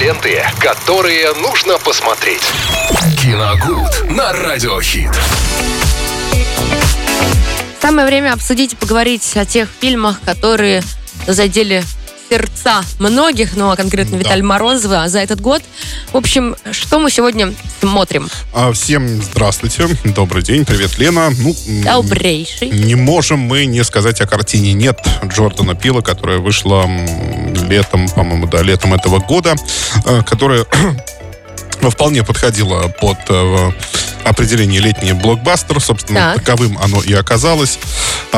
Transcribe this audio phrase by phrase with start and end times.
[0.00, 2.42] Ленты, которые нужно посмотреть.
[3.22, 5.10] Киногуд на Радиохит.
[7.80, 10.82] Самое время обсудить и поговорить о тех фильмах, которые
[11.26, 11.82] задели
[12.28, 14.18] сердца многих, ну а конкретно Да.
[14.18, 15.62] Виталия Морозова за этот год.
[16.12, 18.28] В общем, что мы сегодня смотрим?
[18.52, 21.30] А, Всем здравствуйте, добрый день, привет, Лена.
[21.38, 21.54] Ну,
[21.84, 22.70] Добрейший.
[22.70, 26.84] Не можем мы не сказать о картине «Нет» Джордана Пила, которая вышла
[27.56, 29.54] летом, по-моему, да, летом этого года,
[30.04, 30.64] э, которая
[31.90, 33.72] вполне подходила под э,
[34.24, 35.80] определение летний блокбастер.
[35.80, 36.44] Собственно, Так.
[36.44, 37.78] таковым оно и оказалось.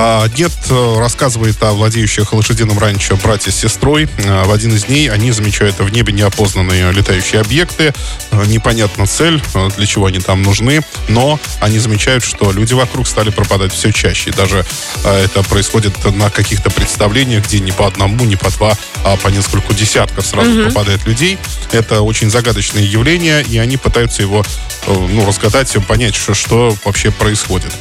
[0.00, 4.08] А, «Нет» э, рассказывает о владеющих лошадиным ранчо братья с сестрой.
[4.28, 7.92] А, В один из дней они замечают в небе неопознанные летающие объекты.
[8.30, 13.08] Э, Непонятна цель, э, для чего они там нужны, но они замечают, что люди вокруг
[13.08, 14.30] стали пропадать все чаще.
[14.30, 14.64] Даже
[15.02, 19.26] э, это происходит на каких-то представлениях, где не по одному, не по два, а по
[19.28, 21.38] нескольку десятков сразу пропадает людей.
[21.72, 24.44] Это очень загадочное явление, и они пытаются его
[24.86, 27.72] э, ну, разгадать, понять, что, что вообще происходит.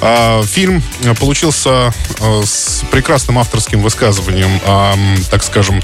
[0.00, 1.90] А, фильм э, получился э,
[2.44, 4.60] с прекрасным авторским высказыванием,
[5.30, 5.80] так скажем,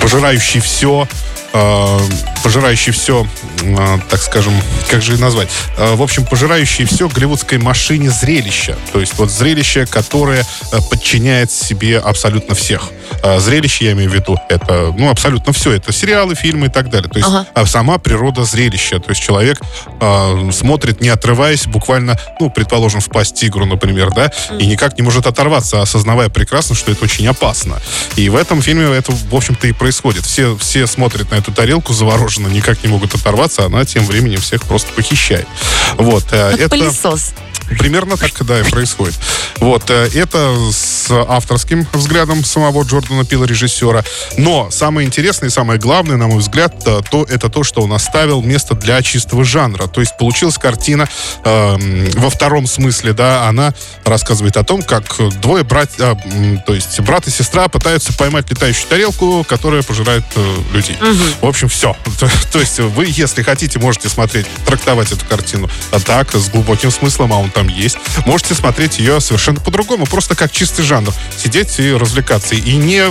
[0.00, 1.08] пожирающий все,
[1.54, 1.98] э,
[2.42, 3.26] пожирающий все,
[3.62, 4.52] э, так скажем,
[4.90, 8.76] как же назвать, Э, в общем, пожирающий все голливудской машине зрелища.
[8.92, 10.46] То есть вот зрелище, которое
[10.90, 12.90] подчиняет себе абсолютно всех.
[13.22, 15.72] Э, Зрелище, я имею в виду, это, ну, абсолютно все.
[15.72, 17.08] Это сериалы, фильмы и так далее.
[17.10, 17.46] То есть Ага.
[17.54, 18.98] а сама природа зрелища.
[19.00, 19.60] То есть человек
[20.00, 25.02] э, смотрит, не отрываясь, буквально, ну, предположим, в пасть тигру, например, да, и никак не
[25.02, 27.80] может оторваться, осознавая прекрасно, что это очень опасно.
[28.16, 30.24] И в этом фильме это, в общем-то, и происходит.
[30.24, 34.62] Все, все смотрят на эту тарелку завороженно, никак не могут оторваться, она тем временем всех
[34.64, 35.46] просто похищает.
[35.98, 36.24] Вот.
[36.32, 36.68] э, Как это...
[36.70, 37.34] пылесос.
[37.78, 39.14] Примерно так, да, и происходит.
[39.58, 40.54] Вот, э, это
[41.04, 44.04] с авторским взглядом самого Джордана Пила, режиссера.
[44.36, 47.92] Но самое интересное и самое главное, на мой взгляд, э, то, это то, что он
[47.92, 49.86] оставил место для чистого жанра.
[49.86, 51.08] То есть получилась картина
[51.44, 53.74] эм, во втором смысле, да, она
[54.04, 55.04] рассказывает о том, как
[55.40, 56.16] двое братьев,
[56.64, 60.96] то есть брат и сестра пытаются поймать летающую тарелку, которая пожирает э, людей.
[61.40, 61.96] В общем, все.
[62.18, 66.90] То, то есть вы, если хотите, можете смотреть, трактовать эту картину а так, с глубоким
[66.90, 67.98] смыслом, а он там есть.
[68.26, 70.93] Можете смотреть ее совершенно по-другому, просто как чистый жанр.
[71.36, 73.04] Сидеть и развлекаться, и не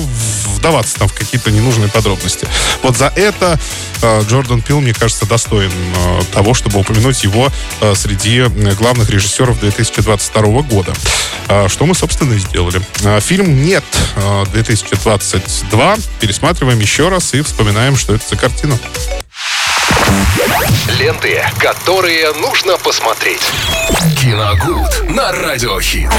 [0.64, 2.48] вдаваться там в какие-то ненужные подробности.
[2.82, 3.60] Вот за это
[4.02, 7.52] э, Джордан Пил, мне кажется, достоин э, того, чтобы упомянуть его
[7.82, 10.94] э, среди э, главных режиссеров 2022 года.
[11.50, 12.82] Э, Что мы, собственно, и сделали.
[13.04, 13.84] Э, Фильм «Нет»
[14.16, 18.80] э, 2022 пересматриваем еще раз и вспоминаем, что это за картина.
[21.00, 23.42] Ленты, которые нужно посмотреть.
[24.22, 26.10] Киногуд на Радиохит.